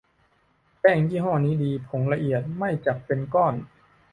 [0.79, 3.53] แป้งยี่ห้อนี้ดี ผงละเอียด ไม่จับเป็นก้อน